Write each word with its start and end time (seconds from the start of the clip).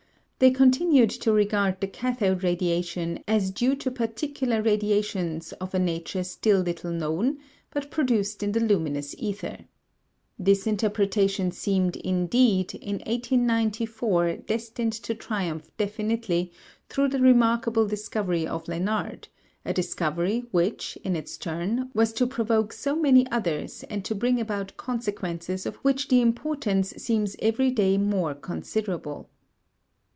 They 0.43 0.49
continued 0.49 1.11
to 1.11 1.31
regard 1.31 1.79
the 1.81 1.87
cathode 1.87 2.43
radiation 2.43 3.19
as 3.27 3.51
due 3.51 3.75
to 3.75 3.91
particular 3.91 4.59
radiations 4.63 5.51
of 5.61 5.75
a 5.75 5.77
nature 5.77 6.23
still 6.23 6.61
little 6.61 6.89
known 6.91 7.37
but 7.69 7.91
produced 7.91 8.41
in 8.41 8.51
the 8.51 8.59
luminous 8.59 9.13
ether. 9.19 9.65
This 10.39 10.65
interpretation 10.65 11.51
seemed, 11.51 11.95
indeed, 11.97 12.73
in 12.73 12.95
1894, 13.05 14.37
destined 14.37 14.93
to 14.93 15.13
triumph 15.13 15.69
definitely 15.77 16.51
through 16.89 17.09
the 17.09 17.19
remarkable 17.19 17.85
discovery 17.85 18.47
of 18.47 18.67
Lenard, 18.67 19.27
a 19.63 19.73
discovery 19.75 20.45
which, 20.49 20.97
in 21.03 21.15
its 21.15 21.37
turn, 21.37 21.91
was 21.93 22.11
to 22.13 22.25
provoke 22.25 22.73
so 22.73 22.95
many 22.95 23.29
others 23.29 23.83
and 23.91 24.03
to 24.05 24.15
bring 24.15 24.41
about 24.41 24.75
consequences 24.75 25.67
of 25.67 25.75
which 25.83 26.07
the 26.07 26.19
importance 26.19 26.95
seems 26.97 27.35
every 27.43 27.69
day 27.69 27.95
more 27.99 28.33
considerable. 28.33 29.29